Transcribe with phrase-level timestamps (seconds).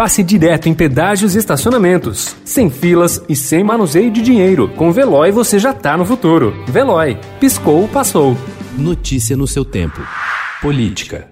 [0.00, 2.34] passe direto em pedágios e estacionamentos.
[2.42, 4.66] Sem filas e sem manuseio de dinheiro.
[4.70, 6.54] Com Veloy você já tá no futuro.
[6.66, 7.18] Veloy.
[7.38, 8.34] Piscou, passou.
[8.78, 10.00] Notícia no seu tempo.
[10.62, 11.28] Política.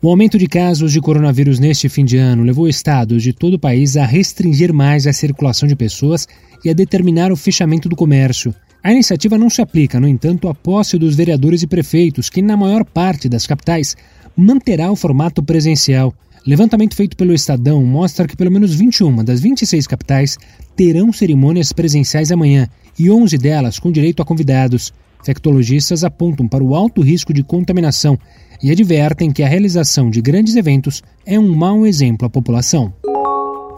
[0.00, 3.60] O aumento de casos de coronavírus neste fim de ano levou estados de todo o
[3.60, 6.26] país a restringir mais a circulação de pessoas
[6.64, 8.54] e a determinar o fechamento do comércio.
[8.82, 12.56] A iniciativa não se aplica, no entanto, à posse dos vereadores e prefeitos, que, na
[12.56, 13.96] maior parte das capitais,
[14.36, 16.14] manterá o formato presencial.
[16.46, 20.38] Levantamento feito pelo Estadão mostra que pelo menos 21 das 26 capitais
[20.76, 24.92] terão cerimônias presenciais amanhã e 11 delas com direito a convidados.
[25.20, 28.16] Infectologistas apontam para o alto risco de contaminação
[28.62, 32.94] e advertem que a realização de grandes eventos é um mau exemplo à população.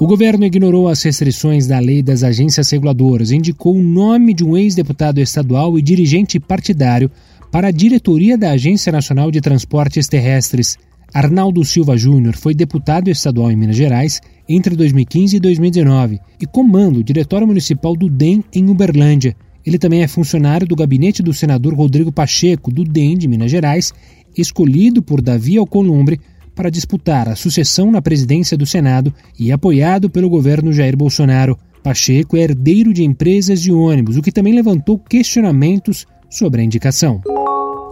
[0.00, 4.56] O governo ignorou as restrições da lei das agências reguladoras indicou o nome de um
[4.56, 7.10] ex-deputado estadual e dirigente partidário
[7.50, 10.78] para a diretoria da Agência Nacional de Transportes Terrestres.
[11.12, 17.00] Arnaldo Silva Júnior foi deputado estadual em Minas Gerais entre 2015 e 2019 e comanda
[17.00, 19.34] o Diretório Municipal do DEM em Uberlândia.
[19.66, 23.92] Ele também é funcionário do gabinete do senador Rodrigo Pacheco, do DEM de Minas Gerais,
[24.36, 26.20] escolhido por Davi Alcolumbre
[26.58, 31.56] para disputar a sucessão na presidência do Senado e apoiado pelo governo Jair Bolsonaro.
[31.84, 37.22] Pacheco é herdeiro de empresas de ônibus, o que também levantou questionamentos sobre a indicação.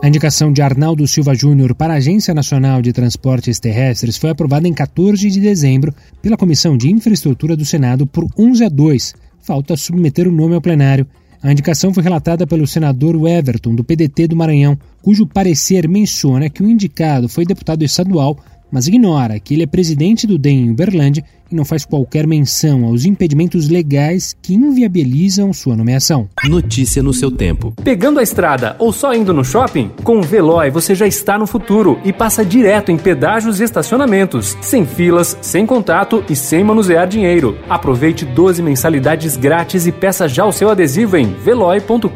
[0.02, 4.66] A indicação de Arnaldo Silva Júnior para a Agência Nacional de Transportes Terrestres foi aprovada
[4.66, 9.14] em 14 de dezembro pela Comissão de Infraestrutura do Senado por 11 a 2.
[9.42, 11.06] Falta submeter o nome ao plenário.
[11.40, 16.62] A indicação foi relatada pelo senador Everton, do PDT do Maranhão, cujo parecer menciona que
[16.62, 18.36] o indicado foi deputado estadual,
[18.70, 22.84] mas ignora que ele é presidente do DEM em Uberlândia e não faz qualquer menção
[22.84, 26.28] aos impedimentos legais que inviabilizam sua nomeação.
[26.44, 27.72] Notícia no seu tempo.
[27.84, 29.90] Pegando a estrada ou só indo no shopping?
[30.02, 34.56] Com o Veloy você já está no futuro e passa direto em pedágios e estacionamentos,
[34.60, 37.56] sem filas, sem contato e sem manusear dinheiro.
[37.68, 42.08] Aproveite 12 mensalidades grátis e peça já o seu adesivo em veloy.com.br.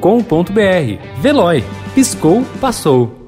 [1.21, 1.65] Veloy.
[1.95, 3.20] Piscou, passou.